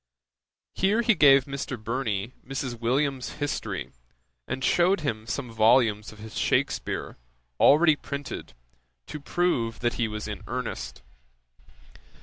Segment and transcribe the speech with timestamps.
[0.73, 1.77] Here he gave Mr.
[1.77, 2.79] Burney Mrs.
[2.79, 3.91] Williams's history,
[4.47, 7.17] and shewed him some volumes of his Shakspeare
[7.59, 8.55] already printed,
[9.05, 11.03] to prove that he was in earnest.